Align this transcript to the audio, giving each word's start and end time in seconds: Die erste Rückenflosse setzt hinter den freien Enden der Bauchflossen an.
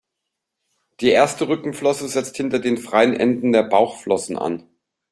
Die 1.01 1.11
erste 1.11 1.47
Rückenflosse 1.47 2.07
setzt 2.09 2.35
hinter 2.35 2.57
den 2.57 2.79
freien 2.79 3.15
Enden 3.15 3.51
der 3.51 3.61
Bauchflossen 3.61 4.35
an. 4.35 4.67